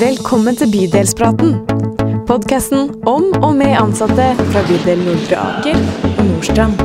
[0.00, 1.50] Velkommen til Bydelspraten.
[2.28, 5.76] Podkasten om og med ansatte fra bydel Nordre Aker
[6.08, 6.78] og Nordstrand.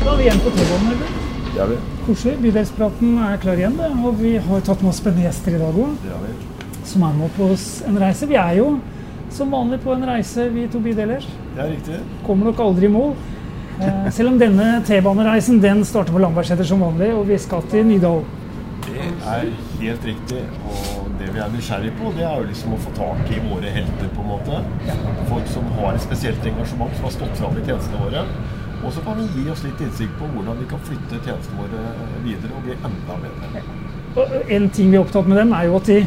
[0.00, 0.88] Da er vi igjen på T-banen.
[0.90, 1.12] eller?
[1.54, 1.76] Det vi.
[2.08, 2.34] Koselig.
[2.46, 3.76] Bydelspraten er klar igjen.
[3.78, 3.90] det.
[4.02, 6.08] Og vi har tatt med oss spennende gjester i dag òg,
[6.84, 8.26] som er med på oss en reise.
[8.26, 8.72] Vi er jo
[9.30, 11.22] som vanlig på en reise, vi to bydeler.
[11.54, 12.00] Det er riktig.
[12.26, 13.14] Kommer nok aldri i mål.
[13.80, 17.86] Eh, selv om denne T-banereisen den starter på Lambertseter som vanlig, og vi skal til
[17.88, 18.22] Nydal.
[18.82, 19.46] Det er
[19.80, 20.42] helt riktig.
[20.68, 23.72] Og det vi er nysgjerrig på, det er jo liksom å få tak i våre
[23.72, 24.60] helter, på en måte.
[25.30, 28.24] Folk som har et spesielt engasjement, som har stått fram i tjenestene våre.
[28.82, 31.82] Og så kan vi gi oss litt innsikt på hvordan vi kan flytte tjenestene våre
[32.26, 33.62] videre og bli enda bedre.
[34.12, 36.00] Og en ting vi er opptatt med dem, er jo at de,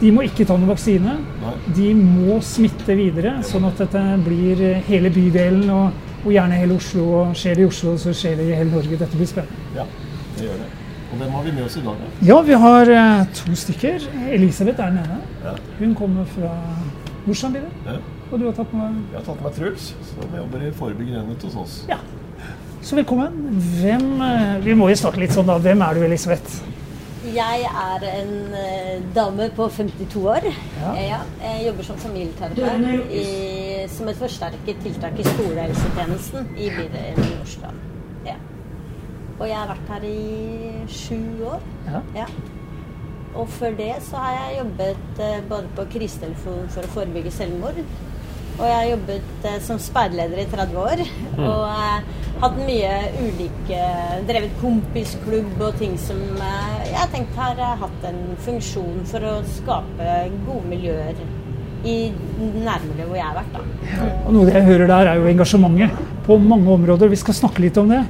[0.00, 1.16] de må ikke ta noen vaksine.
[1.42, 1.56] Nei.
[1.76, 7.06] De må smitte videre, sånn at dette blir hele bydelen og, og gjerne hele Oslo.
[7.20, 9.00] Og skjer det i Oslo, så skjer det i hele Norge.
[9.00, 9.66] Dette blir spennende.
[9.76, 9.88] Ja,
[10.36, 10.70] det gjør det.
[11.10, 11.98] Og hvem har vi med oss i dag?
[11.98, 12.08] da?
[12.26, 14.06] Ja, vi har eh, to stykker.
[14.30, 15.20] Elisabeth er den ene.
[15.44, 15.54] Ja.
[15.80, 16.52] Hun kommer fra
[17.26, 17.66] bydel.
[17.86, 17.98] Ja.
[18.30, 21.42] Og du har tatt med Jeg har tatt med Truls, som jobber i forebyggende enhet
[21.48, 21.78] hos oss.
[21.90, 21.98] Ja.
[22.82, 23.34] Så velkommen.
[23.80, 25.58] Hvem eh, Vi må jo snakke litt sånn, da.
[25.58, 26.60] Hvem er du, Elisabeth?
[27.34, 30.46] Jeg er en eh, dame på 52 år.
[30.80, 30.94] Ja.
[30.94, 37.82] Eh, ja, jeg jobber som familieterapeut som et forsterket tiltak i skolehelsetjenesten i bydelen Nordstrand.
[38.26, 38.34] Ja.
[39.38, 41.62] Og jeg har vært her i sju år.
[43.34, 47.78] Og før det så har jeg jobbet eh, både på krisetelefonen for å forebygge selvmord.
[48.60, 51.02] Og jeg har jobbet eh, som speiderleder i 30 år.
[51.40, 53.80] Og eh, hatt mye ulike
[54.28, 59.24] Drevet kompisklubb og ting som eh, jeg har tenkt har eh, hatt en funksjon for
[59.30, 60.10] å skape
[60.46, 61.16] gode miljøer
[61.88, 63.54] i nærmiljøet hvor jeg har vært.
[63.56, 64.10] da.
[64.26, 67.08] Og Noe jeg hører der, er jo engasjementet på mange områder.
[67.08, 68.02] Vi skal snakke litt om det.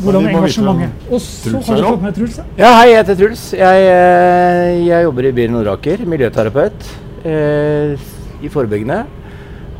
[0.00, 1.90] Hvordan engasjementet Og så Truls har du nå.
[1.92, 2.38] fått med Truls.
[2.40, 2.46] ja.
[2.62, 3.42] Ja, hei, jeg heter Truls.
[3.60, 6.88] Jeg, eh, jeg jobber i byen Nordaker, miljøterapeut
[7.28, 8.08] eh,
[8.40, 9.02] i forebyggende.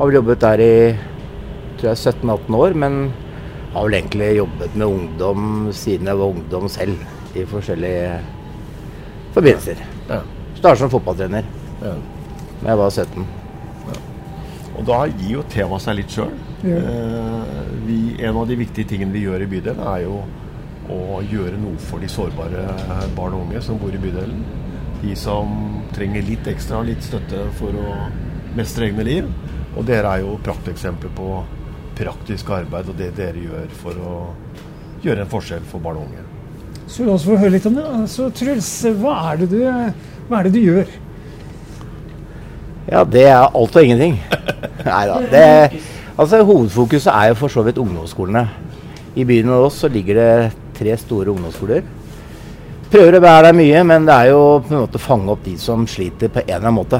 [0.01, 0.75] Har vel jobbet der i
[1.77, 2.95] tror jeg 17-18 år, men
[3.75, 5.43] har vel egentlig jobbet med ungdom
[5.77, 7.03] siden jeg var ungdom selv,
[7.37, 8.15] i forskjellige
[9.35, 9.83] forbindelser.
[10.09, 10.17] Ja.
[10.55, 11.45] Startet som fotballtrener
[11.83, 11.93] Ja.
[12.63, 13.27] da jeg var 17.
[14.79, 16.33] Og da gir jo temaet seg litt sjøl.
[16.63, 16.81] Ja.
[18.25, 20.23] en av de viktige tingene vi gjør i bydelen, er jo
[20.89, 22.65] å gjøre noe for de sårbare
[23.15, 24.43] barn og unge som bor i bydelen.
[25.03, 28.09] De som trenger litt ekstra, litt støtte for å
[28.57, 29.33] mestre egne liv.
[29.75, 31.41] Og dere er jo prakteksempler på
[31.97, 34.15] praktisk arbeid og det dere gjør for å
[35.03, 36.25] gjøre en forskjell for barn og unge.
[36.91, 37.85] Så la oss få høre litt om det.
[37.85, 39.61] Altså, Truls, hva er det du,
[40.27, 40.91] hva er det du gjør?
[42.91, 44.17] Ja, det er alt og ingenting.
[44.89, 45.21] Nei da.
[46.17, 48.43] Altså, hovedfokuset er jo for så vidt ungdomsskolene.
[49.15, 50.31] I byen hos oss så ligger det
[50.75, 51.85] tre store ungdomsskoler.
[52.91, 55.45] Prøver å være der mye, men det er jo på en måte å fange opp
[55.45, 56.99] de som sliter på en eller annen måte.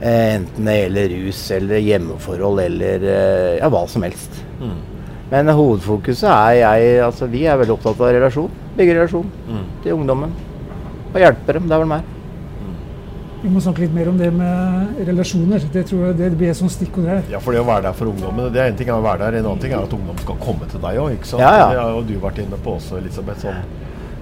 [0.00, 4.38] Eh, enten det gjelder rus eller hjemmeforhold eller eh, ja, hva som helst.
[5.30, 8.48] Men hovedfokuset er jeg Altså vi er veldig opptatt av relasjon.
[8.78, 9.28] Bygge relasjon
[9.84, 10.32] til ungdommen.
[11.10, 12.08] Og hjelpe dem der de er.
[13.40, 15.62] Vi må snakke litt mer om det med relasjoner.
[15.72, 17.22] Det tror jeg det blir et sånt stikkord her.
[17.32, 19.38] Ja, for det å være der for ungdommen, det er en ting å være der,
[19.38, 21.40] en annen ting er at ungdom skal komme til deg òg, ikke.
[21.40, 21.70] Ja, ja.
[21.72, 23.46] Det har jo du vært inne på også, Elisabeth.
[23.46, 23.62] Sånn,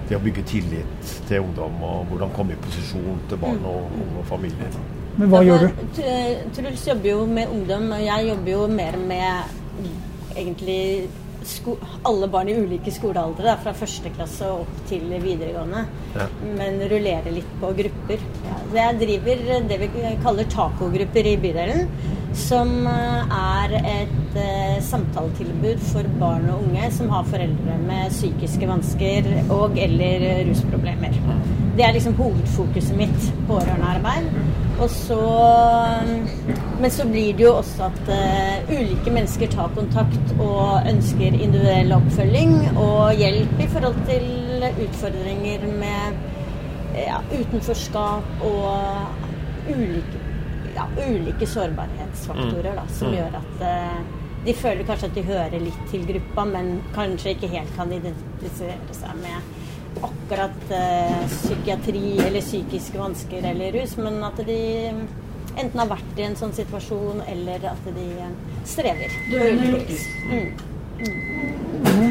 [0.07, 4.23] det å bygge tillit til ungdom, og hvordan komme i posisjon til barn og unge
[4.23, 4.79] og familier.
[5.19, 6.03] Men hva Ja, gjør du?
[6.55, 9.57] Truls jobber jo med ungdom, og jeg jobber jo mer med
[10.35, 11.09] egentlig
[11.49, 11.75] sko
[12.07, 15.85] alle barn i ulike skolealdre, da, fra første klasse og opp til videregående.
[16.15, 16.27] Ja.
[16.59, 18.23] Men rullerer litt på grupper.
[18.45, 19.89] Ja, så jeg driver det vi
[20.23, 21.91] kaller tacogrupper i bydelen.
[22.37, 28.69] Som eh, er et eh, samtaletilbud for barn og unge som har foreldre med psykiske
[28.69, 31.17] vansker og eller rusproblemer.
[31.79, 33.31] Det er liksom hovedfokuset mitt.
[33.49, 34.68] Pårørendearbeid.
[34.79, 35.19] Og så
[36.79, 41.91] Men så blir det jo også at uh, ulike mennesker tar kontakt og ønsker individuell
[41.97, 46.21] oppfølging og hjelp i forhold til utfordringer med
[46.95, 50.23] ja, utenforskap og ulike,
[50.75, 53.99] ja, ulike sårbarhetsfaktorer da, som gjør at uh,
[54.45, 58.95] de føler kanskje at de hører litt til gruppa, men kanskje ikke helt kan identifisere
[58.95, 59.58] seg med
[60.03, 64.59] akkurat eh, psykiatri eller psykiske vansker eller rus, men at de
[65.59, 68.33] enten har vært i en sånn situasjon, eller at de eh,
[68.69, 69.09] strever.
[69.29, 69.37] på.
[70.29, 70.49] Mm.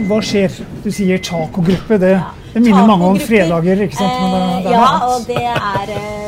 [0.08, 0.52] Hva skjer?
[0.84, 1.98] Du sier tacogruppe.
[2.00, 2.30] Det, Ja.
[2.54, 4.16] det minner mange om fredager, ikke sant?
[4.22, 6.27] Men det, det eh, er ja, og det er, eh,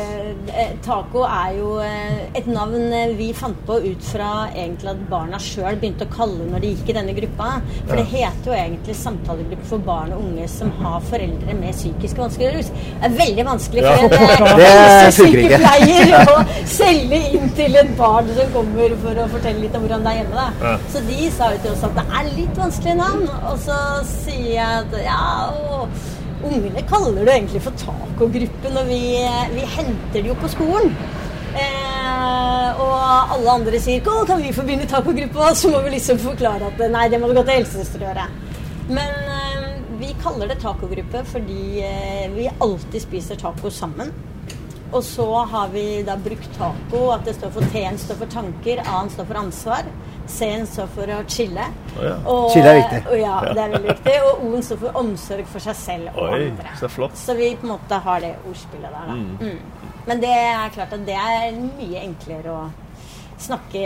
[0.85, 5.39] taco er jo eh, et navn eh, vi fant på ut fra egentlig at barna
[5.41, 7.49] sjøl begynte å kalle når de gikk i denne gruppa.
[7.87, 12.21] For det heter jo egentlig samtalegruppe for barn og unge som har foreldre med psykiske
[12.21, 12.59] vansker.
[12.61, 16.37] Det er veldig vanskelig for en eh, helsesykepleier å
[16.69, 20.21] selge inn til et barn som kommer for å fortelle litt om hvordan det er
[20.21, 20.47] hjemme.
[20.61, 20.77] Da.
[20.93, 23.27] Så de sa jo til oss at det er litt vanskelig navn.
[23.51, 23.77] Og så
[24.09, 25.21] sier jeg at ja,
[25.71, 26.10] og
[26.47, 29.01] ungene kaller det egentlig for tacogruppen, og vi,
[29.55, 30.95] vi henter det jo på skolen.
[31.51, 32.93] Eh, og
[33.35, 36.83] alle andre sier å, kan vi få begynne tacogruppa?' Så må vi liksom forklare at
[36.93, 38.27] nei, det må du gå til helsesøster og gjøre.
[38.91, 39.67] Men eh,
[39.99, 44.13] vi kaller det tacogruppe fordi eh, vi alltid spiser taco sammen.
[44.91, 48.81] Og så har vi da brukt taco, at det står for T-en står for tanker,
[48.83, 49.91] A-en står for ansvar,
[50.31, 51.67] C-en står for å chille.
[51.95, 52.15] Oh, ja.
[52.25, 52.99] Og, Chille er viktig.
[53.05, 54.15] og ja, det er veldig viktig.
[54.27, 56.73] Og O-en står for omsorg for seg selv og Oi, andre.
[56.79, 57.15] så flott.
[57.19, 59.17] Så vi på en måte har det ordspillet der, da.
[59.47, 59.87] Mm.
[60.09, 62.61] Men det er klart at det er mye enklere å
[63.41, 63.83] snakke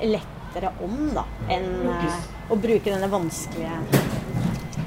[0.00, 2.14] lettere om, da, enn uh,
[2.50, 3.74] å bruke denne vanskelige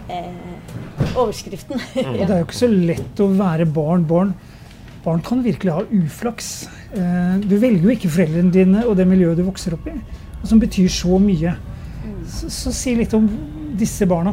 [0.09, 1.77] uh, overskriften.
[2.03, 4.07] Og det er jo ikke så lett å være barn.
[4.09, 4.33] Barn,
[5.03, 6.49] barn kan virkelig ha uflaks.
[6.95, 9.97] Eh, Du velger jo ikke foreldrene dine og det miljøet du vokser opp i,
[10.43, 11.55] som betyr så mye.
[12.27, 13.27] Så, så si litt om
[13.77, 14.31] disse barna,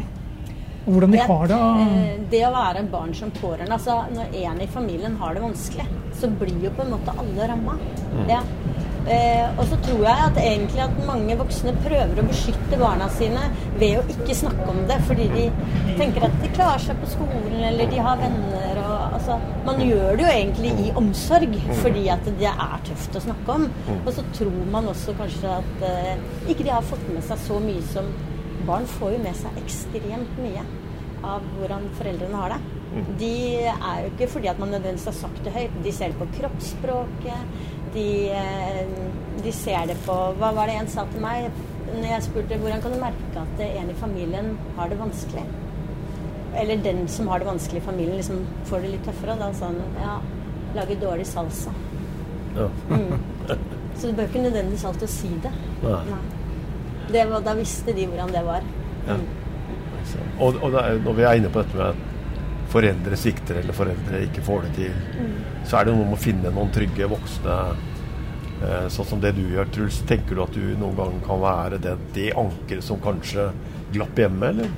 [0.87, 1.57] og hvordan de har det.
[1.59, 5.87] eh, Det å være barn som pårørende altså Når en i familien har det vanskelig,
[6.21, 7.75] så blir jo på en måte alle ramma.
[8.29, 8.41] Ja.
[9.11, 13.47] Eh, og så tror jeg at egentlig at mange voksne prøver å beskytte barna sine
[13.81, 15.47] ved å ikke snakke om det, fordi de
[15.99, 18.90] tenker at de klarer seg på skolen, eller de har venner og
[19.21, 23.57] altså, Man gjør det jo egentlig i omsorg, fordi at det er tøft å snakke
[23.59, 23.69] om.
[24.01, 27.63] Og så tror man også kanskje at eh, ikke de har fått med seg så
[27.63, 28.13] mye som
[28.69, 30.63] Barn får jo med seg ekstremt mye
[31.25, 32.59] av hvordan foreldrene har det.
[33.21, 33.33] De
[33.71, 35.79] er jo ikke fordi at man nødvendigvis har sagt det høyt.
[35.85, 37.57] De ser det på kroppsspråket.
[37.95, 38.07] De,
[38.37, 38.93] eh,
[39.43, 41.51] de ser det på Hva var det en sa til meg
[41.91, 45.43] når jeg spurte hvordan kan du merke at en i familien har det vanskelig?
[46.57, 49.37] Eller den som har det vanskelig i familien, liksom får det litt tøffere.
[49.39, 50.17] Da sa han ja,
[50.75, 51.73] lager dårlig salsa.
[52.57, 52.67] Ja.
[53.97, 55.53] Så det bør ikke nødvendigvis alltid si det.
[55.85, 56.01] Nei.
[56.11, 56.23] Nei.
[57.11, 58.67] Det var, da visste de hvordan det var.
[59.09, 59.17] Ja.
[60.41, 62.07] Og, og det er, når vi er inne på dette med at
[62.71, 65.33] foreldre svikter eller foreldre ikke får det til, Mm.
[65.67, 67.57] så er det noe med å finne noen trygge voksne
[68.65, 69.99] eh, sånn som det du gjør, Truls.
[70.09, 73.51] Tenker du at du noen gang kan være det, det ankeret som kanskje
[73.93, 74.71] glapp hjemme, eller?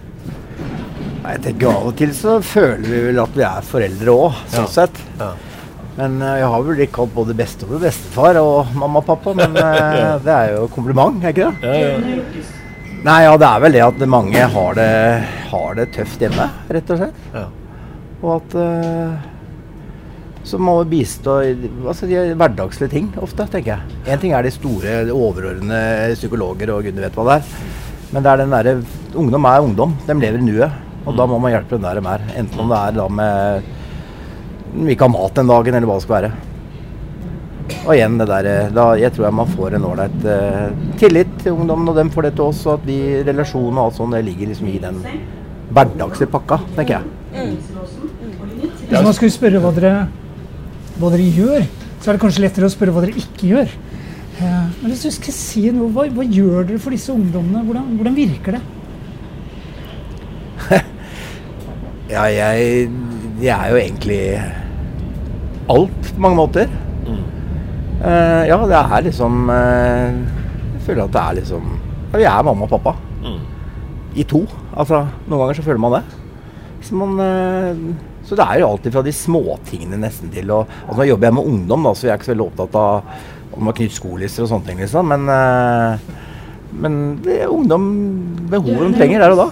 [1.22, 4.40] Nei, Jeg tenker Av og til så føler vi vel at vi er foreldre òg,
[4.50, 4.70] sånn Ja.
[4.74, 4.98] sett.
[5.20, 5.32] Ja.
[5.96, 9.34] Men eh, jeg har vel blitt kalt både bestemor og bestefar og mamma og pappa.
[9.38, 10.18] Men ja.
[10.24, 11.68] det er jo kompliment, er ikke det?
[11.68, 12.46] Ja, ja.
[13.02, 14.88] Nei, ja, det er vel det at mange har det,
[15.50, 17.22] har det tøft hjemme, rett og slett.
[17.34, 17.48] ja.
[18.22, 19.16] Og at uh,
[20.46, 21.48] Så må vi bistå i
[21.82, 23.96] altså, de hverdagslige ting ofte, tenker jeg.
[24.06, 27.66] Én ting er de store, overordnede psykologer og gudene vet hva det er.
[28.14, 28.74] Men det er den derre
[29.18, 29.96] Ungdom er ungdom.
[30.06, 30.78] De lever i nuet.
[31.02, 32.24] Og da må man hjelpe dem der de er.
[32.38, 33.70] Enten om det er da med
[34.72, 36.32] de ikke har mat den dagen, eller hva det skal være.
[37.82, 41.30] Og igjen det der eh, da, Jeg tror jeg man får en ålreit eh, tillit
[41.42, 42.62] til ungdommen, og dem får det til oss.
[42.66, 45.00] Og at vi, relasjonene og alt sånt, det ligger liksom i den
[45.72, 47.54] hverdagslige pakka, tenker jeg.
[48.88, 49.94] Hvis man skulle spørre hva dere,
[51.00, 51.64] hva dere gjør,
[52.02, 53.72] så er det kanskje lettere å spørre hva dere ikke gjør.
[54.42, 57.64] Eh, Men hvis du skal si noe, hva, hva gjør dere for disse ungdommene?
[57.68, 58.62] Hvordan, hvordan virker det?
[62.12, 62.90] Ja, jeg,
[63.40, 64.22] jeg er jo egentlig
[65.72, 66.72] alt på mange måter.
[68.02, 70.10] Eh, ja, det er liksom uh,
[70.74, 71.68] Jeg føler at det er liksom
[72.10, 72.96] ja, Vi er mamma og pappa.
[74.18, 74.42] I to.
[74.74, 76.02] Altså, noen ganger så føler man det.
[76.82, 80.98] Så, man, uh, så det er jo alltid fra de småtingene nesten til og, altså
[80.98, 83.70] Nå jobber jeg med ungdom, da, så jeg er ikke så veldig opptatt av om
[83.70, 85.08] å knytte skolister og sånne ting, liksom.
[85.12, 86.20] Men, eh,
[86.82, 87.86] men det er ungdom
[88.50, 89.48] behovet de trenger der og da.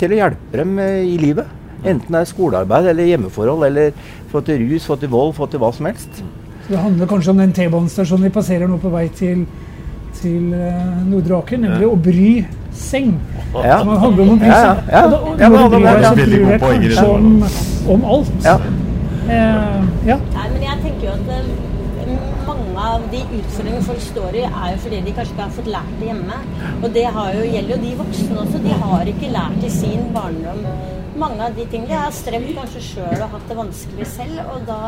[0.00, 1.55] Til å hjelpe dem i livet.
[1.86, 3.94] Enten det er skolearbeid eller hjemmeforhold eller
[4.32, 6.22] få til rus, få til vold, få til hva som helst.
[6.66, 9.44] Så det handler kanskje om den T-banestasjonen vi passerer nå på vei til,
[10.18, 12.30] til eh, Nordre Aker, nemlig å bry
[12.74, 13.12] seng.
[13.54, 13.78] Ja.
[13.84, 15.04] Så handler om å bry Ja, ja, ja.
[15.04, 17.30] Og da, og Ja, men bryr det er deg, kanskje om,
[17.94, 18.34] om alt.
[18.44, 18.56] Ja.
[19.26, 20.18] Eh, ja.
[20.34, 21.46] Nei, men jeg tenker jo at eh,
[22.46, 25.72] mange av de utfordringene folk står i, er jo fordi de kanskje ikke har fått
[25.76, 26.42] lært det hjemme.
[26.82, 28.62] Og det har jo, gjelder jo de voksne også.
[28.66, 30.66] De har ikke lært i sin barndom
[31.18, 31.88] mange av de tingene.
[31.88, 34.80] De har strevd kanskje sjøl og hatt det vanskelig selv, og da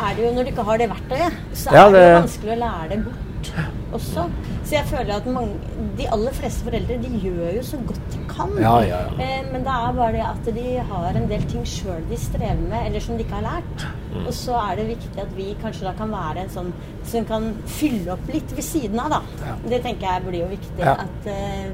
[0.00, 2.22] er det jo, når du ikke har det verktøyet, så Ja, er det jo det-
[2.22, 3.52] vanskelig å lære det bort
[3.92, 4.30] også.
[4.64, 5.54] Så jeg føler at mange,
[5.98, 8.50] de aller fleste foreldre de gjør jo så godt de kan.
[8.60, 9.24] Ja, ja, ja.
[9.24, 12.60] Eh, men det er bare det at de har en del ting sjøl de strever
[12.68, 13.86] med, eller som de ikke har lært.
[14.14, 14.26] Mm.
[14.26, 16.72] Og så er det viktig at vi kanskje da kan være en sånn
[17.04, 19.20] som kan fylle opp litt ved siden av, da.
[19.68, 20.86] Det tenker jeg blir jo viktig.
[20.86, 21.70] At eh,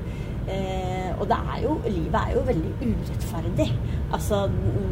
[0.47, 3.69] Eh, og det er jo, livet er jo veldig urettferdig.
[4.15, 4.45] Altså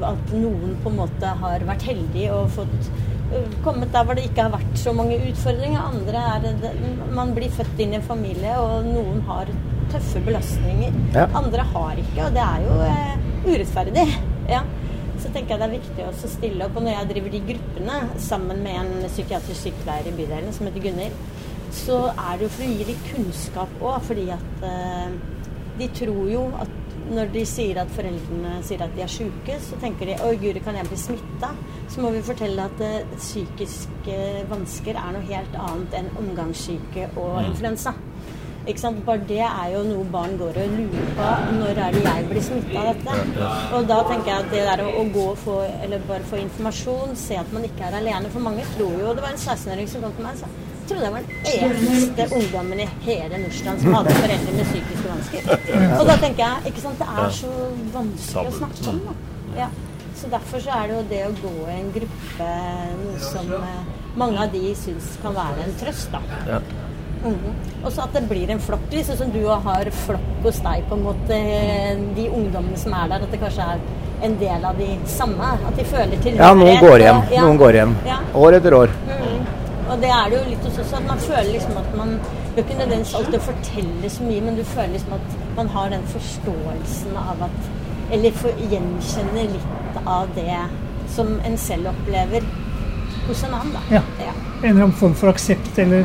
[0.08, 4.25] at noen på en måte har vært heldige og fått øh, kommet der hvor det
[4.28, 5.84] ikke har vært så mange utfordringer.
[5.92, 6.73] Andre er det,
[7.14, 9.52] Man blir født inn i en familie, og noen har
[9.92, 10.96] tøffe belastninger.
[11.14, 11.28] Ja.
[11.38, 14.08] Andre har ikke, og det er jo eh, urettferdig.
[14.50, 14.64] Ja.
[15.23, 16.75] Så tenker jeg det er viktig å stille opp.
[16.76, 20.82] Og når jeg driver de gruppene sammen med en psykiatrisk sykepleier i bydelen som heter
[20.88, 21.23] Gunnhild,
[21.75, 25.14] så er det jo for å gi litt kunnskap òg, fordi at eh,
[25.78, 29.76] de tror jo at når de sier at foreldrene sier at de er syke, så
[29.83, 31.50] tenker de oi guri, kan jeg bli smitta?
[31.93, 34.16] Så må vi fortelle at uh, psykiske
[34.50, 37.93] vansker er noe helt annet enn omgangssyke og influensa.
[38.64, 39.02] Ikke sant?
[39.04, 41.31] Bare det er jo noe barn går og lurer på.
[41.59, 43.49] Når er det jeg blir smitta av dette?
[43.76, 46.40] Og da tenker jeg at det der å, å gå og få, eller bare få
[46.40, 49.90] informasjon, se at man ikke er alene For mange tror jo Det var en 16-åring
[49.93, 53.83] som kom til meg og sa trodde jeg var den eneste ungdommen i hele Nordstrand
[53.83, 55.50] som hadde foreldre med psykiske vansker.
[56.00, 57.53] Og da tenker jeg ikke sant, det er så
[57.95, 59.03] vanskelig å snakke om.
[59.09, 59.17] Da.
[59.64, 59.69] Ja.
[60.14, 62.49] Så derfor så er det jo det å gå i en gruppe
[63.03, 63.81] noe som eh,
[64.21, 66.61] mange av de syns kan være en trøst, da.
[67.25, 67.85] Mm -hmm.
[67.85, 70.95] Og så at det blir en flokk, sånn som du har flokk hos deg, på
[70.95, 71.37] en måte.
[72.17, 73.79] De ungdommene som er der, at det kanskje er
[74.23, 75.50] en del av de samme.
[75.69, 76.38] At de føler tilhørighet.
[76.38, 77.17] Ja, noen går hjem.
[77.17, 77.43] og- ja.
[77.43, 77.97] Noen går hjem.
[78.07, 78.19] Ja.
[78.35, 78.88] År etter år.
[79.09, 79.47] Mm.
[79.85, 82.61] Og det er det jo litt hos oss at man føler liksom at man Du
[82.61, 86.07] har ikke nødvendigvis alltid fortelle så mye, men du føler liksom at man har den
[86.12, 87.71] forståelsen av at
[88.12, 90.59] Eller for, gjenkjenner litt av det
[91.14, 92.45] som en selv opplever
[93.29, 93.81] hos en annen, da.
[93.95, 94.03] Ja.
[94.21, 94.35] Ja.
[94.62, 96.05] En eller annen form for aksept eller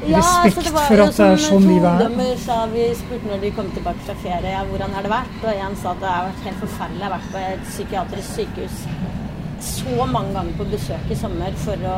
[0.00, 2.04] respekt altså, var for at det er sånn livet er.
[2.06, 5.34] ungdommer sa vi spurte når de kom tilbake fra ferie, ja, hvordan har det vært?
[5.42, 7.00] Og en sa at det har vært helt forferdelig.
[7.00, 8.78] Jeg har vært på et psykiatrisk sykehus
[9.64, 11.96] så mange ganger på besøk i sommer for å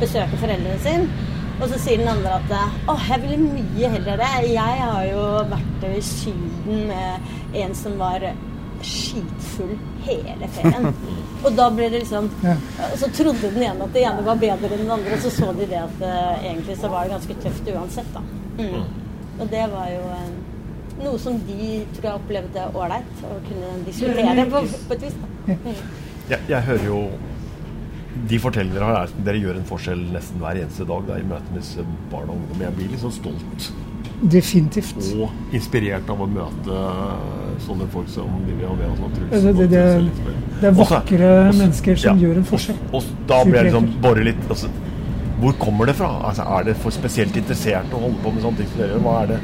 [0.00, 1.28] besøke foreldrene sine.
[1.62, 2.54] Og så sier den andre at
[2.90, 4.30] å, jeg ville mye heller det.
[4.50, 8.24] Jeg har jo vært i Syden med en som var
[8.82, 10.88] skitfull hele ferien.
[11.44, 12.28] Og da ble det liksom
[12.98, 15.50] så trodde den ene at det ene var bedre enn den andre, og så så
[15.58, 18.22] de det at uh, egentlig så var det ganske tøft uansett, da.
[18.58, 18.84] Mm.
[19.40, 20.28] Og det var jo uh,
[21.02, 25.18] noe som de tror jeg opplevde ålreit å kunne diskutere på, på et vis.
[25.18, 25.58] da.
[25.58, 26.10] Mm.
[26.30, 26.98] Jeg, jeg hører jo
[28.28, 31.48] De fortellingene dere er dere gjør en forskjell nesten hver eneste dag da, i møte
[31.54, 32.60] med disse barn og ungdom.
[32.66, 33.70] Jeg blir sånn stolt
[34.22, 34.94] Definitivt.
[35.18, 36.82] og inspirert av å møte
[37.64, 38.78] sånne folk som Vivi og
[39.16, 39.32] Truls.
[39.32, 42.78] Det, det, det, det, det er vakre også, mennesker som ja, gjør en og- forskjell.
[42.92, 44.70] Og, da blir jeg liksom bare litt altså,
[45.42, 46.12] Hvor kommer det fra?
[46.28, 49.02] Altså, er det for spesielt interessert å holde på med sånne ting som dere gjør?
[49.08, 49.40] Hva er, det,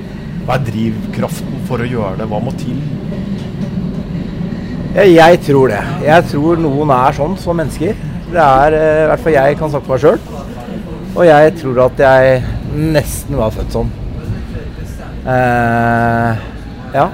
[0.47, 2.28] hva er drivkraften for å gjøre det?
[2.30, 2.78] Hva må til?
[4.99, 5.81] Jeg tror det.
[6.02, 7.95] Jeg tror noen er sånn som mennesker.
[8.33, 10.19] Det er eh, i hvert fall jeg kan snakke for meg sjøl.
[11.14, 12.40] Og jeg tror at jeg
[12.97, 13.93] nesten var født sånn.
[15.23, 16.43] Eh,
[16.97, 17.07] ja.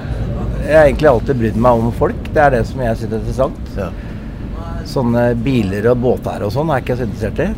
[0.65, 2.25] Jeg har egentlig alltid brydd meg om folk.
[2.33, 3.71] Det er det som jeg syns er interessant.
[3.77, 3.91] Ja.
[4.89, 7.49] Sånne biler og båter og sånn er ikke jeg så interessert i.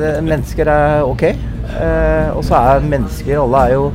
[0.00, 1.26] Det, mennesker er ok.
[1.28, 3.90] Eh, og så er mennesker Alle er jo,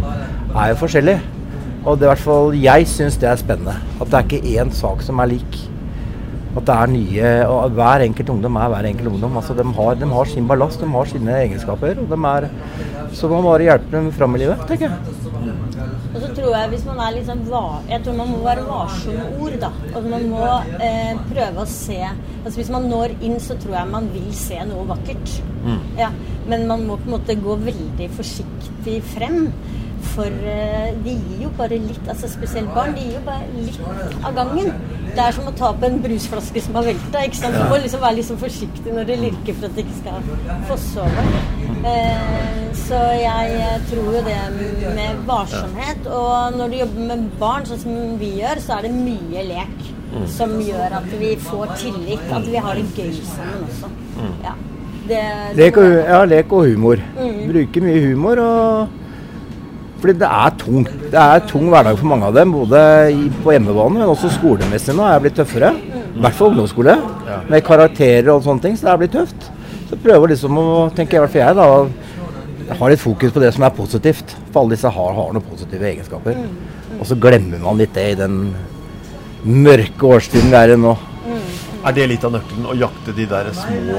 [0.53, 1.42] er jo forskjellige.
[1.83, 3.75] Og det i hvert fall jeg syns det er spennende.
[3.99, 5.57] At det er ikke én sak som er lik.
[6.53, 9.37] At det er nye Og hver enkelt ungdom er hver enkelt ungdom.
[9.37, 11.99] Altså, de, har, de har sin ballast, de har sine egenskaper.
[12.03, 12.49] Og de er
[13.11, 15.19] Så man bare hjelpe dem fram i livet, tenker jeg.
[16.13, 17.41] Og så tror jeg hvis man er litt sånn
[17.89, 19.71] Jeg tror man må være varsom med ord, da.
[19.97, 23.91] Og man må eh, prøve å se Altså Hvis man når inn, så tror jeg
[23.91, 25.39] man vil se noe vakkert.
[25.97, 26.09] Ja,
[26.47, 29.47] men man må på en måte gå veldig forsiktig frem.
[30.13, 32.93] For eh, de gir jo bare litt altså Spesielt barn.
[32.97, 33.79] De gir jo bare litt
[34.25, 34.73] av gangen.
[35.13, 37.21] Det er som å ta på en brusflaske som har velta.
[37.27, 37.57] ikke sant?
[37.57, 41.03] Du må liksom være sånn forsiktig når det lirker for at det ikke skal fosse
[41.05, 41.33] over.
[41.93, 44.37] Eh, så jeg tror jo det
[44.97, 46.07] med varsomhet.
[46.09, 49.89] Og når du jobber med barn, sånn som vi gjør, så er det mye lek
[50.29, 52.25] som gjør at vi får tillit.
[52.33, 53.93] At vi har det gøy sammen også.
[54.45, 54.57] Ja.
[55.03, 55.21] Det,
[55.59, 57.01] Lek og, ja, lek og humor.
[57.19, 58.99] Bruker mye humor og
[60.03, 60.95] Fordi det er tungt.
[61.13, 62.79] Det er tung hverdag for mange av dem, både
[63.39, 65.69] på hjemmebane, men også skolemessig nå er jeg blitt tøffere.
[66.03, 66.95] I hvert fall ungdomsskole.
[67.47, 69.47] Med karakterer og sånne ting, så det er blitt tøft.
[69.87, 70.65] Så prøver liksom å,
[70.97, 74.35] tenker i hvert fall jeg, da, ha litt fokus på det som er positivt.
[74.51, 76.43] For alle disse har, har noen positive egenskaper.
[76.99, 78.41] Og så glemmer man litt det i den
[79.47, 80.97] mørke årstiden vi er i nå.
[81.83, 82.67] Er det litt av nøkkelen?
[82.71, 83.97] Å jakte de der små,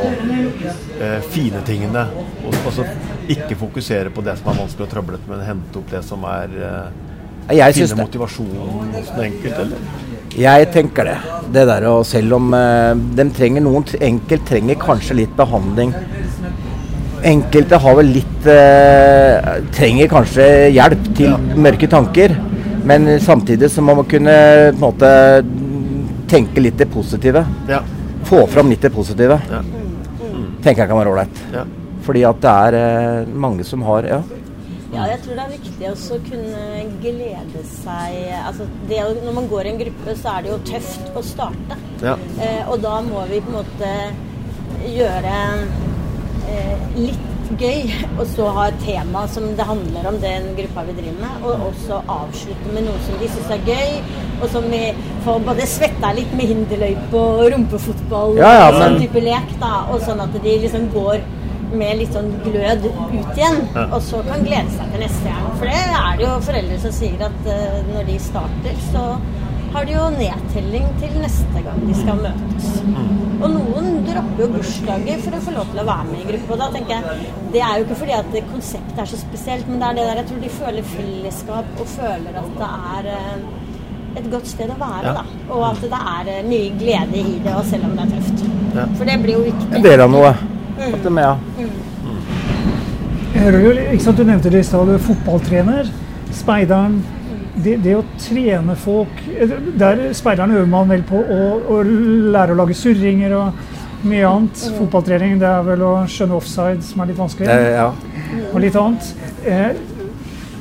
[1.04, 2.06] eh, fine tingene?
[2.46, 2.86] Og, altså
[3.28, 6.48] Ikke fokusere på det som er vanskelig og trøblete, men hente opp det som er
[6.56, 10.12] eh, Jeg Finne motivasjonen hos den enkelte, eller?
[10.34, 11.18] Jeg tenker det.
[11.54, 15.92] Det der og Selv om eh, de trenger noen Enkelt trenger kanskje litt behandling.
[17.24, 22.36] Enkelte har vel litt eh, Trenger kanskje hjelp til mørke tanker.
[22.84, 24.34] Men samtidig så må man kunne
[24.72, 25.12] på en måte
[26.30, 27.44] tenke litt det positive.
[27.68, 27.82] Ja.
[28.24, 29.40] Få fram litt det positive.
[29.50, 29.62] Ja.
[30.64, 31.42] Tenker jeg kan være ålreit.
[31.52, 31.64] ja.
[32.04, 34.22] Fordi at det er eh, mange som har Ja.
[34.94, 39.48] Ja, jeg tror det er viktig også å kunne glede seg altså det, Når man
[39.50, 41.78] går i en gruppe, så er det jo tøft å starte.
[42.04, 42.14] Ja.
[42.38, 43.90] Eh, og da må vi på en måte
[44.86, 45.34] gjøre
[46.46, 50.96] eh, litt gøy, og så ha et tema som det handler om den gruppa vi
[50.98, 51.44] driver med.
[51.44, 54.82] Og også avslutte med noe som de syns er gøy, og som vi
[55.26, 59.72] får både svetta litt med hinderløype og rumpefotball Ja, ja, og sånn type lek, da.
[59.92, 61.24] Og sånn at de liksom går
[61.74, 65.48] med litt sånn glød ut igjen, og så kan glede seg til neste gang.
[65.58, 69.06] For det er det jo foreldre som sier at uh, når de starter, så
[69.74, 72.68] har de jo nedtelling til neste gang de skal møtes.
[73.42, 76.52] Og noen dropper jo bursdager for å få lov til å være med i gruppe.
[76.54, 79.82] Og da tenker jeg, Det er jo ikke fordi at konseptet er så spesielt, men
[79.82, 84.18] det er det der jeg tror de føler fellesskap og føler at det er eh,
[84.20, 85.10] et godt sted å være.
[85.10, 85.14] Ja.
[85.18, 85.24] da.
[85.56, 88.46] Og at det er eh, mye glede i det, og selv om det er tøft.
[88.74, 88.86] Ja.
[88.94, 89.70] For det blir jo viktig.
[89.74, 90.32] En del av noe.
[90.84, 91.34] At de, ja.
[93.34, 95.90] Jeg hører jo, ikke sant, Du nevnte det i stad, du er fotballtrener,
[96.34, 97.00] speideren.
[97.54, 102.50] Det, det å trene folk eh, Der Speideren øver man vel på å, å lære
[102.50, 103.60] å lage surringer og
[104.04, 104.62] mye annet.
[104.78, 107.48] Fotballtrening det er vel å skjønne offside, som er litt vanskelig.
[107.48, 107.86] Det, ja.
[108.50, 109.12] og litt annet.
[109.48, 109.70] Eh,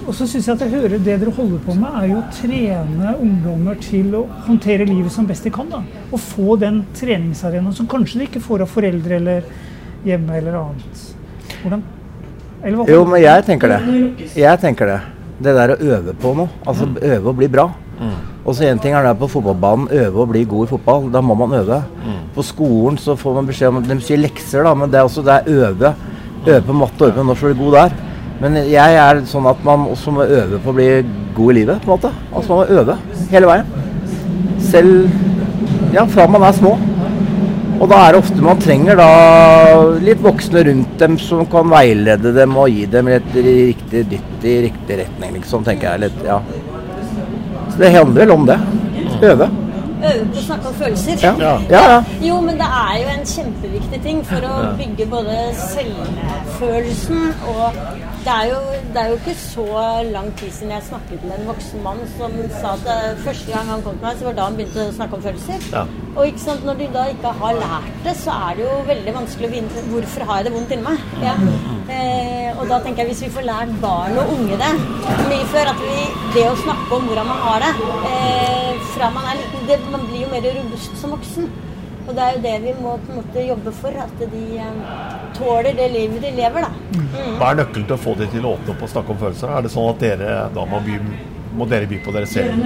[0.04, 2.26] og så syns jeg at jeg hører det dere holder på med, er jo å
[2.36, 5.70] trene ungdommer til å håndtere livet som best de kan.
[5.72, 5.80] da.
[6.12, 9.48] Og få den treningsarenaen som kanskje de ikke får av foreldre eller
[10.04, 11.06] hjemme eller annet.
[11.62, 11.86] Hvordan?
[12.64, 12.88] Eller hva?
[12.92, 13.82] Jo, men jeg tenker det.
[14.36, 15.00] Jeg tenker det.
[15.44, 16.50] Det der å øve på noe.
[16.66, 17.70] Altså øve å bli bra.
[18.44, 21.06] Og så en ting er det på fotballbanen, øve å bli god i fotball.
[21.12, 21.82] Da må man øve.
[22.36, 25.24] På skolen så får man beskjed om De sier lekser, da, men det er også
[25.24, 25.94] det er øve.
[26.44, 27.96] Øve på matte, øve på norsk og bli god der.
[28.42, 30.88] Men jeg er sånn at man også må øve på å bli
[31.38, 32.12] god i livet, på en måte.
[32.34, 32.98] Altså man må øve
[33.32, 33.66] hele veien.
[34.60, 36.74] Selv ja, fra man er små.
[37.84, 39.08] Og da er det ofte man trenger da
[40.00, 44.54] litt voksne rundt dem som kan veilede dem og gi dem et riktig dytt i
[44.70, 46.22] riktig retning, liksom, tenker jeg litt.
[46.24, 46.38] Ja.
[47.74, 48.56] Så det handler vel om det.
[49.20, 49.50] Øve.
[50.04, 51.28] Øve på å snakke om følelser.
[51.28, 51.34] Ja.
[51.44, 52.00] Ja, ja.
[52.24, 57.84] Jo, men det er jo en kjempeviktig ting for å bygge både selvfølelsen og
[58.24, 58.60] det er, jo,
[58.94, 59.66] det er jo ikke så
[60.14, 63.72] lang tid siden jeg snakket med en voksen mann som sa at eh, første gang
[63.72, 65.66] han kom til meg, så var da han begynte å snakke om følelser.
[65.74, 65.84] Ja.
[66.14, 69.50] Og sant, når de da ikke har lært det, så er det jo veldig vanskelig
[69.50, 71.04] å vite hvorfor har jeg det vondt inni meg.
[71.26, 71.36] Ja.
[71.98, 74.72] Eh, og da tenker jeg hvis vi får lært barn og unge det
[75.28, 76.08] mye før, at vi,
[76.38, 77.74] det å snakke om hvordan man har det
[78.14, 81.52] eh, fra man er liten det, Man blir jo mer robust som voksen.
[82.04, 84.80] Og det er jo det vi må på en måte jobbe for, at de eh,
[85.38, 87.04] tåler det livet de lever, da.
[87.40, 89.54] Hva er nøkkelen til å få de til å åpne opp og snakke om følelser?
[89.54, 90.98] Er det sånn at dere da må, by,
[91.56, 92.60] må dere by på dere selv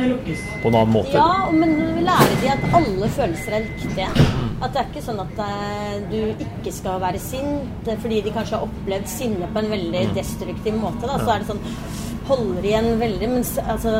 [0.63, 1.13] på en annen måte?
[1.13, 4.09] Ja, men lære de at alle følelser er viktige.
[4.57, 8.57] At det er ikke sånn at eh, du ikke skal være sint fordi de kanskje
[8.57, 11.05] har opplevd sinne på en veldig destruktiv måte.
[11.05, 11.21] Da.
[11.21, 13.93] Så er det sånn holder igjen veldig, men altså,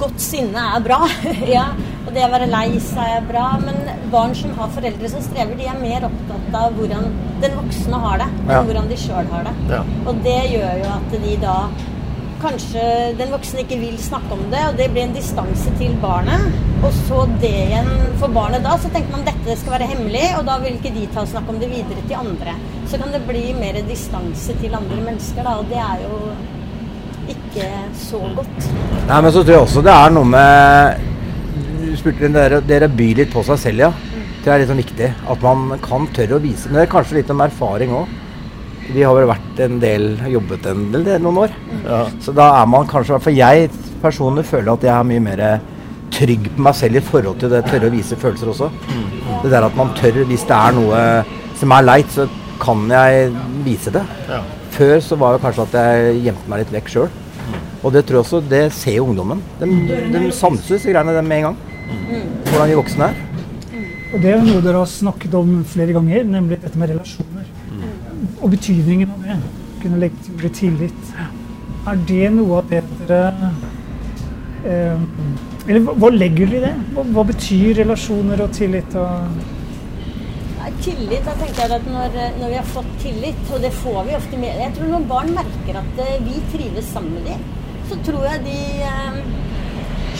[0.00, 1.00] godt sinne er bra.
[1.56, 1.68] ja,
[2.04, 3.46] og det å være lei seg er bra.
[3.62, 3.80] Men
[4.12, 7.10] barn som har foreldre som strever, de er mer opptatt av hvordan
[7.44, 9.56] den voksne har det, enn hvordan de sjøl har det.
[9.72, 9.82] Ja.
[10.04, 11.58] Og det gjør jo at de da
[12.44, 12.84] kanskje
[13.16, 16.58] den voksne ikke vil snakke om det, og det blir en distanse til barnet.
[16.84, 17.88] Og så det igjen
[18.20, 21.06] for barnet da, så tenker man dette skal være hemmelig, og da vil ikke de
[21.14, 22.56] ta og snakke om det videre til andre.
[22.90, 26.18] Så kan det bli mer distanse til andre mennesker, da, og det er jo
[27.32, 28.68] ikke så godt.
[29.08, 31.10] Nei, men så tror jeg også det er noe med
[31.84, 33.90] Du spurte dere, dere byr litt på seg selv, ja.
[34.44, 35.10] Det er litt sånn viktig.
[35.30, 36.68] At man kan tørre å vise.
[36.68, 38.08] Men det er kanskje litt om erfaring òg.
[38.92, 41.54] Vi har vel vært en del, jobbet en del, noen år.
[41.86, 42.00] Ja.
[42.20, 43.70] Så da er man kanskje, for jeg
[44.02, 45.44] personlig føler at jeg er mye mer
[46.14, 48.68] trygg på meg selv i forhold til det tørre å vise følelser også.
[49.42, 51.00] Det der at man tør, hvis det er noe
[51.56, 52.28] som er leit, så
[52.60, 53.32] kan jeg
[53.64, 54.04] vise det.
[54.28, 54.42] Ja.
[54.74, 57.12] Før så var det kanskje at jeg gjemte meg litt vekk sjøl.
[57.84, 59.42] Og det tror jeg også, det ser jo ungdommen.
[59.60, 59.68] De,
[60.10, 61.58] de sanser disse greiene med en gang.
[62.48, 63.20] Hvordan de voksne er.
[64.14, 67.46] Og det er noe dere har snakket om flere ganger, nemlig dette med relasjoner.
[68.40, 69.38] Og betydningen av det.
[69.82, 71.14] Kunne legge til ordet tillit.
[71.84, 73.50] Er det noe av det dere
[74.64, 75.02] eh,
[75.68, 76.72] Eller hva, legger dere i det?
[76.94, 78.96] Hva, hva betyr relasjoner og tillit?
[78.96, 79.42] Og,
[80.84, 84.16] Tillit, da tenker jeg at når, når vi har fått tillit, og det får vi
[84.16, 87.42] ofte med Jeg tror når barn merker at eh, vi trives sammen med dem,
[87.88, 89.18] så tror jeg de eh,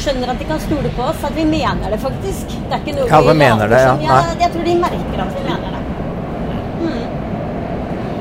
[0.00, 2.52] skjønner at de kan stole på oss, at vi mener det faktisk.
[2.52, 4.20] Det er ikke noe Ja, vi mener det, later ja.
[4.42, 5.82] Jeg, tror de merker at vi mener det.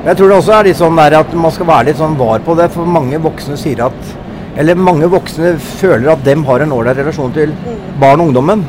[0.04, 2.44] Jeg tror det også er litt sånn der at man skal være litt sånn var
[2.44, 4.14] på det, for mange voksne sier at
[4.60, 7.50] Eller mange voksne føler at dem har en ålreit relasjon til
[7.98, 8.60] barn og ungdommen.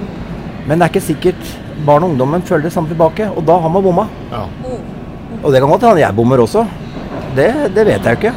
[0.65, 1.51] Men det er ikke sikkert
[1.85, 4.07] barn og ungdommen føler det samme tilbake, og da har man bomma.
[4.31, 4.43] Ja.
[5.41, 6.65] Og det kan godt hende jeg bommer også.
[7.35, 8.35] Det, det vet jeg jo ikke.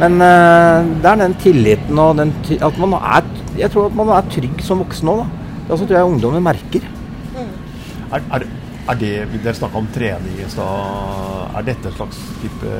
[0.00, 3.22] Men uh, det er den tilliten og den at man er
[3.54, 5.26] Jeg tror at man er trygg som voksen òg, da.
[5.64, 6.86] Det også tror jeg ungdommen merker.
[8.12, 8.46] Er, er,
[8.90, 9.12] er det
[9.44, 11.54] Dere snakka om trening i stad.
[11.54, 12.72] Er dette et slags type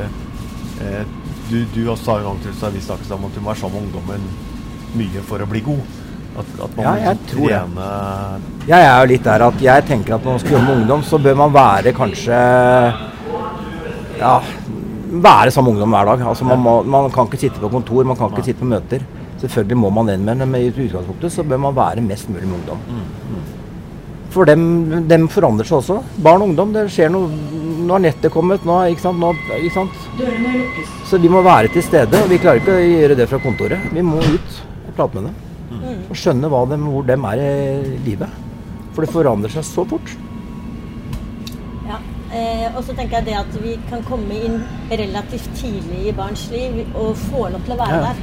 [0.83, 1.05] eh,
[1.47, 3.63] Du, du også sa en gang til så vi snakket om at du må være
[3.63, 4.27] sammen med ungdommen
[4.99, 6.04] mye for å bli god.
[6.35, 7.59] At, at man Ja, jeg tror tror det.
[7.63, 10.77] trene Jeg er jo litt der at jeg tenker at når man skal jobbe med
[10.81, 12.39] ungdom, så bør man være kanskje
[14.19, 14.37] Ja,
[15.25, 16.25] være sammen med ungdom hver dag.
[16.31, 19.05] Altså man, må, man kan ikke sitte på kontor, man kan ikke sitte på møter.
[19.43, 22.59] Selvfølgelig må man det, men men i utgangspunktet så bør man være mest mulig med
[22.63, 22.81] ungdom.
[24.35, 24.63] For dem,
[25.07, 26.01] dem forandrer seg også.
[26.25, 27.29] Barn og ungdom, det skjer noe
[27.85, 29.19] Nå har nettet kommet, nå, ikke sant?
[29.21, 29.97] Nå, ikke sant?
[31.05, 32.17] Så vi må være til stede.
[32.25, 33.83] Og vi klarer ikke å gjøre det fra kontoret.
[33.93, 34.55] Vi må ut
[34.89, 35.44] og prate med dem.
[36.11, 38.29] Og skjønne dem, hvor dem er i livet.
[38.95, 40.13] For det forandrer seg så fort.
[41.89, 41.99] Ja.
[42.35, 46.47] Eh, og så tenker jeg det at vi kan komme inn relativt tidlig i barns
[46.51, 48.13] liv og få lov til å være Ja.
[48.13, 48.23] der.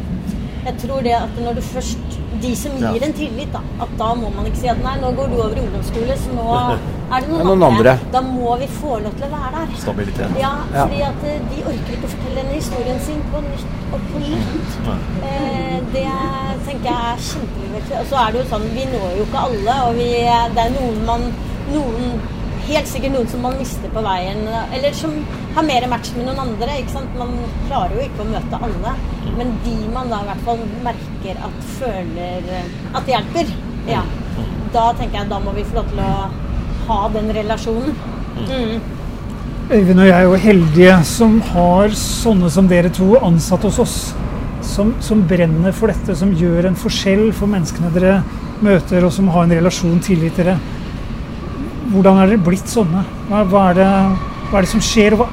[0.65, 2.91] Jeg tror det at når du først De som Ja.
[2.93, 5.35] gir en tillit, da, at da må man ikke si at nei, nå går du
[5.43, 6.45] over i ungdomsskole, så nå
[7.13, 7.93] er det noen, noen andre.
[8.13, 9.75] Da må vi få lov til å være der.
[9.77, 10.39] stabilitet.
[10.39, 10.85] Ja, Ja.
[10.87, 14.23] fordi at eh, de orker ikke å fortelle denne historien sin på nytt og på
[14.23, 14.79] nytt.
[15.21, 16.07] Eh, det
[16.65, 17.99] tenker jeg er kjempeviktig.
[18.01, 20.09] Og så er det jo sånn, vi når jo ikke alle, og vi,
[20.55, 21.21] det er noen man
[21.75, 22.07] noen,
[22.67, 24.43] Helt sikkert noen som man mister på veien,
[24.75, 25.15] eller som
[25.55, 26.77] har mer match med noen andre.
[26.79, 27.17] ikke sant?
[27.19, 27.33] Man
[27.67, 28.93] klarer jo ikke å møte alle,
[29.37, 32.47] men de man da i hvert fall merker at føler
[32.93, 33.53] at det hjelper,
[33.89, 34.05] ja,
[34.71, 36.15] da tenker jeg da må vi få lov til å
[36.87, 37.95] ha den relasjonen.
[38.47, 38.81] Mm.
[39.71, 43.95] Øyvind og jeg er jo heldige som har sånne som dere to ansatt hos oss.
[44.61, 48.19] Som, som brenner for dette, som gjør en forskjell for menneskene dere
[48.61, 50.80] møter, og som har en relasjon tillit til dere.
[51.91, 53.03] Hvordan er dere blitt sånne?
[53.27, 53.87] Hva, hva, er, det,
[54.47, 55.17] hva er det som skjer?
[55.19, 55.27] Hva,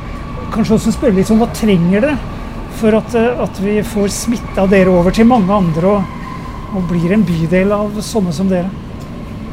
[0.55, 2.16] kanskje også spørre litt om hva trenger dere
[2.79, 6.18] for at, eh, at vi får smitta dere over til mange andre og,
[6.75, 8.71] og blir en bydel av sånne som dere?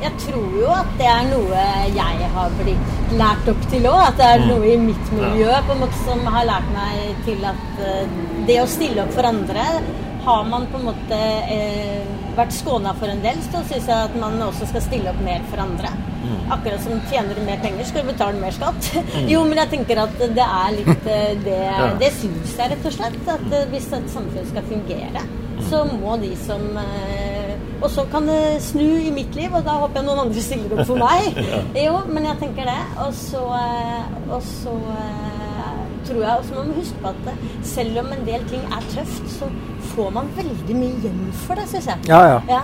[0.02, 1.62] Jeg tror jo at det er noe
[1.96, 4.02] jeg har blitt lært opp til òg.
[4.08, 7.46] At det er noe i mitt miljø på en måte som har lært meg til
[7.54, 8.18] at eh,
[8.50, 9.70] det å stille opp for andre
[10.26, 11.22] har man på en måte
[11.54, 12.02] eh,
[12.38, 15.46] vært skåna for en del, så syns jeg at man også skal stille opp mer
[15.52, 15.94] for andre.
[16.56, 18.92] Akkurat som tjener du mer penger, skal du betale mer skatt.
[19.32, 21.60] Jo, men jeg tenker at det er litt eh, det
[22.02, 23.18] Det syns jeg rett og slett.
[23.36, 25.26] At eh, hvis et samfunn skal fungere,
[25.70, 29.78] så må de som eh, Og så kan det snu i mitt liv, og da
[29.82, 31.40] håper jeg noen andre stiller opp for meg.
[31.86, 32.82] Jo, men jeg tenker det.
[33.06, 33.44] Og så,
[34.30, 34.76] og så
[36.06, 39.24] tror jeg også man må huske på at selv om en del ting er tøft,
[39.40, 39.50] så
[39.96, 42.10] får man veldig mye igjen for det, syns jeg.
[42.12, 42.42] Ja, ja.
[42.50, 42.62] Ja.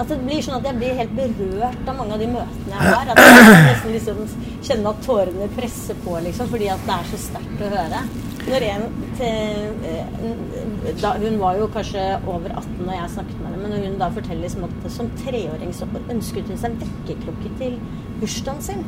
[0.00, 2.92] At det blir sånn at jeg blir helt berørt av mange av de møtene jeg
[2.94, 3.10] har.
[3.12, 4.20] At jeg nesten liksom
[4.64, 8.04] kjenne at tårene presser på, liksom, fordi at det er så sterkt å høre.
[8.42, 8.86] Når en
[9.18, 13.84] til, eh, da, Hun var jo kanskje over 18 når jeg snakket med henne, men
[13.84, 17.78] hun da forteller liksom at som treåring så ønsket hun seg vekkerklokke til
[18.20, 18.84] bursdagen sin.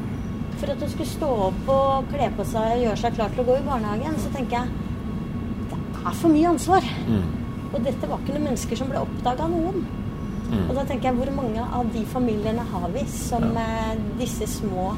[0.58, 3.44] For at hun skulle stå opp og kle på seg og gjøre seg klar til
[3.44, 4.18] å gå i barnehagen.
[4.18, 4.68] Så tenker jeg
[5.70, 5.78] det
[6.10, 6.82] er for mye ansvar.
[7.74, 9.86] Og dette var ikke noen mennesker som ble oppdaga av noen.
[10.52, 13.94] Og da tenker jeg, hvor mange av de familiene har vi som ja.
[14.20, 14.92] disse små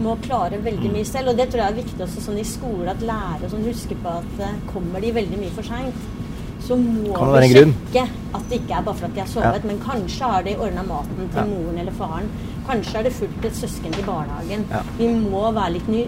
[0.00, 1.32] må klare veldig mye selv?
[1.32, 4.14] Og det tror jeg er viktig også sånn i skole, at lærere sånn husker på
[4.20, 6.06] at eh, kommer de veldig mye for seint,
[6.60, 9.80] så må vi sjekke at det ikke er bare for at de har sovet, men
[9.82, 11.46] kanskje har de ordna maten til Ja.
[11.48, 12.28] moren eller faren.
[12.68, 14.66] Kanskje er det fulgt et søsken til barnehagen.
[14.70, 14.82] Ja.
[14.98, 16.04] Vi må være litt ny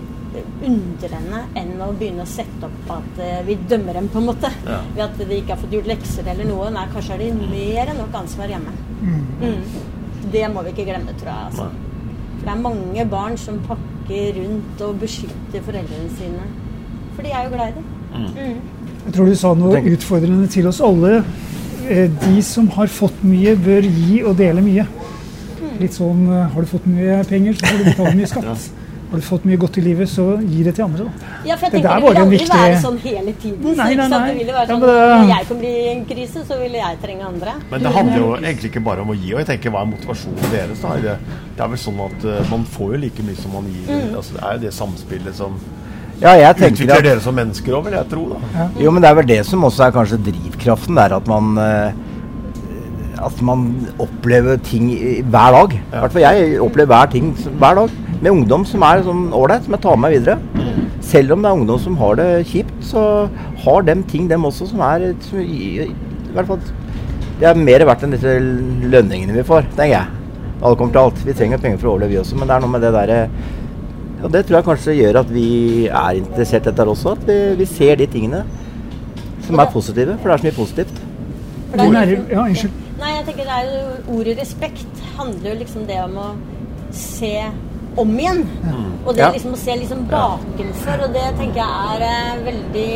[0.64, 4.50] undrende enn å begynne å sette opp at eh, vi dømmer dem, på en måte.
[4.66, 4.78] Ja.
[4.94, 6.70] Ved at de ikke har fått gjort lekser eller noe.
[6.74, 8.74] Nei, kanskje har de mer enn nok ansvar hjemme.
[9.02, 9.62] Mm.
[10.32, 11.46] Det må vi ikke glemme, tror jeg.
[11.50, 11.68] Altså.
[12.38, 16.46] For det er mange barn som pakker rundt og beskytter foreldrene sine.
[17.16, 18.60] For de er jo glad i dem.
[19.02, 21.22] Jeg tror du sa noe utfordrende til oss alle.
[21.90, 24.86] Eh, De som har fått mye, bør gi og dele mye.
[25.80, 28.70] Litt sånn Har du fått mye penger, så får du betale mye skatt.
[29.12, 31.04] Har du fått mye godt i livet, så gi det til andre.
[31.04, 31.26] da.
[31.44, 33.76] Ja, for jeg Det tenker der det vil aldri viktig- være sånn hele tiden.
[33.76, 34.20] Nei, nei, nei.
[34.32, 36.72] Det vil være Ja, sånn, men det- Når jeg kommer i en krise, så vil
[36.72, 37.52] jeg trenge andre.
[37.70, 39.34] Men det handler jo egentlig ikke bare om å gi.
[39.34, 40.80] Og jeg tenker, Hva er motivasjonen deres?
[40.80, 40.88] da?
[40.96, 41.18] Det,
[41.56, 43.86] det er vel sånn at uh, man får jo like mye som man gir.
[43.94, 44.14] Mm.
[44.16, 45.60] Altså, det er jo det samspillet som
[46.22, 48.28] Ja, jeg utvikler at dere som mennesker òg, vil jeg tro.
[48.32, 48.68] da.
[48.80, 50.94] Jo, men det er vel det som også er kanskje drivkraften.
[50.96, 51.92] Det er at man uh,
[53.22, 54.88] At man opplever ting
[55.30, 55.72] hver dag.
[55.74, 57.90] I hvert fall jeg opplever hver ting hver dag.
[58.22, 60.38] Med ungdom som er sånn ålreit, som jeg tar med meg videre.
[61.02, 63.02] Selv om det er ungdom som har det kjipt, så
[63.64, 66.62] har de ting, dem også, som er som, i, i hvert fall
[67.40, 68.36] Det er mer verdt enn disse
[68.92, 70.20] lønningene vi får, tenker jeg.
[70.62, 71.24] Alle kommer til alt.
[71.26, 73.18] Vi trenger penger for å overleve, vi også, men det er noe med det derre
[74.22, 75.46] og Det tror jeg kanskje gjør at vi
[75.88, 77.16] er interessert i dette også.
[77.16, 78.44] At vi, vi ser de tingene
[79.42, 80.14] som er positive.
[80.22, 81.00] For det er så mye positivt.
[81.72, 82.76] For det er- ja, unnskyld.
[83.00, 86.28] Nei, jeg tenker det er jo Ordet respekt handler jo liksom det om å
[86.94, 87.34] se
[87.96, 88.44] om igjen.
[89.02, 92.92] Og det liksom å se liksom bakenfor, og det tenker jeg er eh, veldig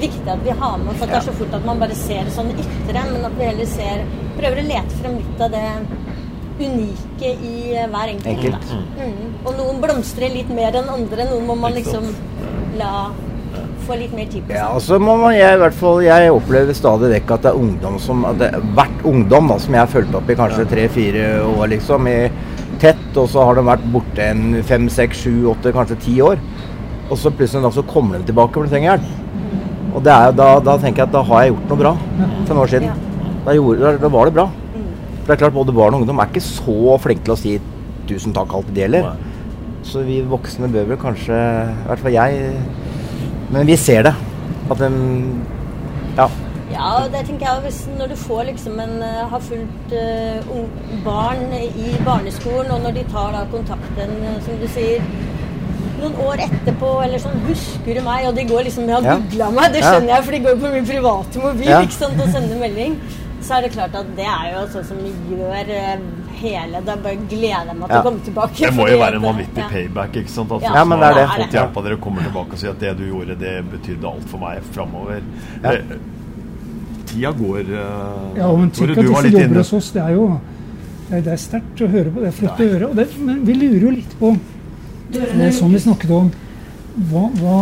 [0.00, 0.96] viktig at vi har med.
[0.98, 3.50] For det er så fort at man bare ser det sånn ytre, men at vi
[3.50, 4.04] heller ser
[4.40, 5.64] Prøver å lete frem litt av det
[6.60, 8.30] unike i eh, hver enkelt.
[8.30, 8.70] Enkelt.
[8.70, 8.78] da.
[9.04, 9.34] Mm.
[9.44, 11.26] Og noen blomstrer litt mer enn andre.
[11.28, 12.06] Noen må man liksom
[12.80, 13.10] la
[13.84, 14.54] få litt mer tid på.
[14.54, 17.60] Ja, altså må man, jeg, i hvert fall, jeg opplever stadig vekk at det er
[17.60, 21.26] ungdom som at det, Hvert ungdom da, som jeg har fulgt opp i kanskje tre-fire
[21.48, 22.18] år, liksom, i
[22.80, 26.40] tett, og så har de vært borte en fem, seks, sju, åtte, kanskje ti år.
[27.10, 29.08] Og så plutselig da, så kommer de tilbake for de trenger hjelp.
[29.90, 32.52] Og det er, da, da tenker jeg at da har jeg gjort noe bra for
[32.52, 33.06] noen år siden.
[33.46, 34.46] Da, gjorde, da, var det bra.
[34.50, 37.56] For det er klart, både barn og ungdom er ikke så flinke til å si
[38.10, 39.26] 'tusen takk, alt det gjelder'.
[39.86, 42.52] Så vi voksne bør vel kanskje I hvert fall jeg
[43.50, 44.14] Men vi ser det.
[44.70, 44.90] At de
[46.16, 46.28] Ja.
[46.70, 50.60] Ja, og det tenker jeg hvis Når du får liksom en eh, har fulgt uh,
[51.04, 55.02] barn i barneskolen, og når de tar da kontakten, eh, som du sier
[56.00, 59.16] noen år etterpå, eller sånn 'Husker du meg?' Og de går liksom 'Jeg har Ja.
[59.16, 59.90] googla meg', det Ja.
[59.92, 61.80] skjønner jeg, for de går på min private mobil Ja.
[61.82, 63.00] ikke sant, og sender melding.
[63.42, 66.00] Så er det klart at det er jo sånn som gjør
[66.40, 68.00] hele Da bare gleder jeg meg til Ja.
[68.00, 68.56] å komme tilbake.
[68.56, 69.68] Det må jo være en vanvittig ja.
[69.68, 70.12] payback.
[70.16, 70.52] ikke sant?
[70.52, 71.28] At Ja, folk som det har det.
[71.28, 74.28] fått hjelp av dere, kommer tilbake og sier at det du gjorde, det betydde alt
[74.28, 75.22] for meg framover.
[75.62, 75.70] Ja.
[77.10, 80.02] Eh, Tida går eh, Ja, men tenk du at var disse jobber hos oss, det
[80.02, 80.26] er jo
[81.10, 82.22] det er, er sterkt å høre på.
[82.22, 82.88] Det er flott å høre.
[82.90, 84.30] Og det, men vi lurer jo litt på,
[85.10, 86.30] det som vi snakket om,
[87.10, 87.58] hva, hva,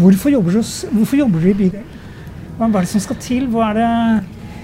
[0.00, 0.62] hvorfor, jobber du,
[0.96, 1.84] hvorfor jobber du i bydel?
[2.58, 3.46] Hva er det som skal til?
[3.50, 3.90] Hva er det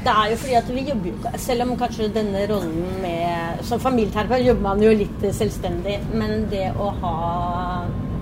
[0.04, 3.80] Det er jo fordi at vi jobber jo Selv om kanskje denne rollen med Som
[3.80, 7.14] familieterapeut jobber man jo litt selvstendig, men det å ha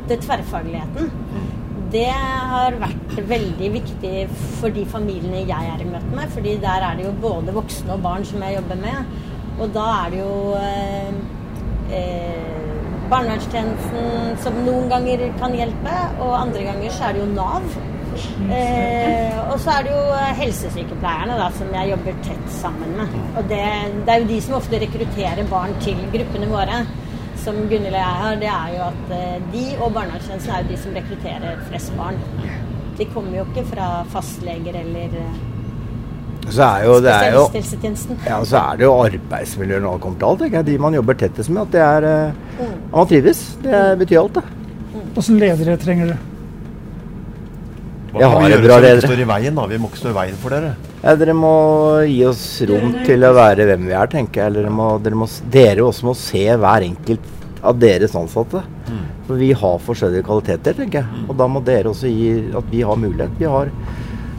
[0.07, 1.11] det tverrfagligheten
[1.93, 4.27] det har vært veldig viktig
[4.59, 6.31] for de familiene jeg er i møte med.
[6.35, 9.17] fordi der er det jo både voksne og barn som jeg jobber med.
[9.61, 11.13] Og da er det jo eh,
[11.99, 12.57] eh,
[13.11, 17.71] barnevernstjenesten som noen ganger kan hjelpe, og andre ganger så er det jo Nav.
[18.17, 23.17] Eh, og så er det jo helsesykepleierne da, som jeg jobber tett sammen med.
[23.37, 23.65] Og det,
[24.05, 26.85] det er jo de som ofte rekrutterer barn til gruppene våre.
[27.47, 30.71] Som Gunhild og jeg har, det er jo at eh, de og barnevernstjenesten er jo
[30.73, 32.17] de som rekrutterer flest barn.
[32.99, 35.37] De kommer jo ikke fra fastleger eller eh,
[36.51, 37.45] Så er jo, det er jo
[38.27, 40.45] ja, så er det jo arbeidsmiljøet når det kommer til alt.
[40.49, 40.63] Ikke?
[40.67, 41.63] De man jobber tettest med.
[41.69, 42.73] At det er eh, Mm.
[42.89, 43.41] at man trives.
[43.63, 44.43] Det betyr alt, det.
[45.21, 46.19] Åssen ledere trenger dere?
[48.13, 49.55] Hva Jeg kan har vi gjøre bra, så vi ikke står i veien?
[49.61, 49.67] da?
[49.69, 50.71] Vi må ikke stå i veien for dere.
[51.03, 51.53] Ja, dere må
[52.09, 54.51] gi oss rom til å være hvem vi er, tenker jeg.
[54.51, 58.63] Eller dere, må, dere, må, dere også må se hver enkelt av deres ansatte.
[59.27, 61.25] For vi har forskjellige kvaliteter, tenker jeg.
[61.29, 63.39] Og da må dere også gi at vi har mulighet.
[63.41, 63.71] Vi har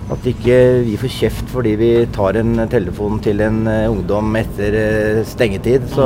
[0.08, 4.78] At ikke vi får kjeft fordi vi tar en telefon til en eh, ungdom etter
[4.80, 5.84] eh, stengetid.
[5.92, 6.06] Så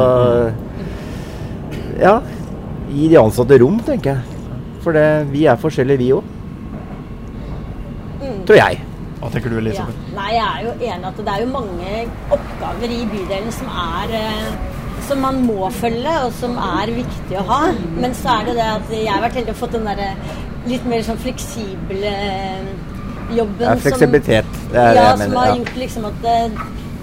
[2.01, 2.15] ja.
[2.89, 4.39] Gi de ansatte rom, tenker jeg.
[4.81, 6.23] For det, vi er forskjellige, vi òg.
[8.49, 8.81] Tror jeg.
[9.21, 9.61] Hva tenker du, Ja.
[9.61, 10.01] Elisabeth?
[10.17, 11.91] Nei, jeg er jo enig at det er jo mange
[12.33, 14.70] oppgaver i bydelen som er eh,
[15.07, 17.61] som man må følge, og som er viktig å ha.
[17.97, 20.11] Men så er det det at jeg har vært heldig og fått den derre
[20.69, 22.69] litt mer sånn fleksible eh,
[23.35, 24.53] jobben Ja, fleksibilitet.
[24.71, 25.57] Det er det ja, jeg som har ja.
[25.61, 26.37] gjort liksom at det,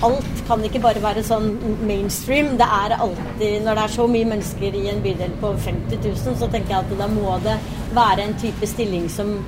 [0.08, 1.48] alt kan ikke bare være sånn
[1.88, 2.54] mainstream.
[2.60, 6.38] Det er alltid Når det er så mye mennesker i en bydel på 50 000,
[6.38, 7.58] så tenker jeg at da må det
[7.96, 9.38] være en type stilling som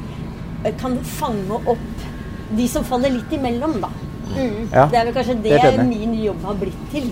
[0.64, 2.06] eh, kan fange opp
[2.50, 3.90] de som faller litt imellom, da.
[4.30, 4.70] Mm.
[4.70, 7.10] Ja, det er vel kanskje det det min jobb har blitt til.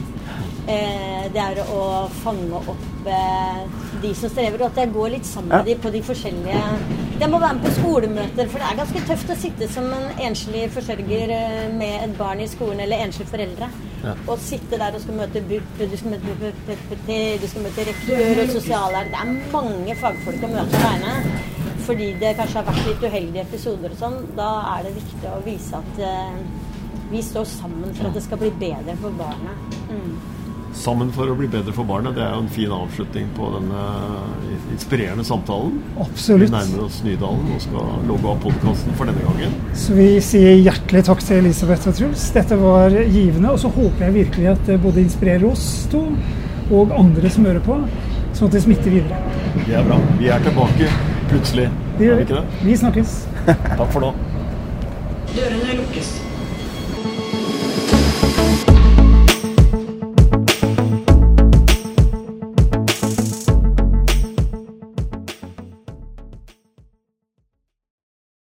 [0.68, 3.60] Eh, det er å fange opp eh,
[4.02, 5.62] de som strever, og at jeg går litt sammen Ja.
[5.62, 6.58] med de på de forskjellige
[7.20, 10.20] Jeg må være med på skolemøter, for det er ganske tøft å sitte som en
[10.28, 13.70] enslig forsørger eh, med et barn i skolen, eller enslige foreldre.
[14.04, 14.12] Ja.
[14.28, 17.08] og sitte der og skal møte BUP, du skal møte PPT,
[17.42, 21.16] du skal møte rektor og sosiallærer Det er mange fagfolk å møte aleine.
[21.88, 24.18] Fordi det kanskje har vært litt uheldige episoder og sånn.
[24.36, 26.42] Da er det viktig å vise at eh,
[27.10, 29.78] vi står sammen for at det skal bli bedre for barnet.
[29.90, 30.37] Mm.
[30.76, 32.14] Sammen for å bli bedre for barnet.
[32.16, 33.84] Det er jo en fin avslutning på denne
[34.74, 35.78] inspirerende samtalen.
[36.04, 36.50] Absolutt.
[36.50, 39.56] Vi nærmer oss Nydalen og skal logge av podkasten for denne gangen.
[39.78, 42.28] Så vi sier hjertelig takk til Elisabeth og Truls.
[42.36, 43.54] Dette var givende.
[43.54, 46.04] Og så håper jeg virkelig at det både inspirerer oss to
[46.68, 47.78] og andre som hører på,
[48.36, 49.20] sånn at det smitter videre.
[49.64, 49.96] Det er bra.
[50.20, 50.92] Vi er tilbake
[51.30, 51.70] plutselig.
[51.98, 52.68] Det Er gjør vi?
[52.68, 53.18] Vi snakkes.
[53.48, 54.12] Takk for nå.
[55.32, 56.27] Dørene lukkes.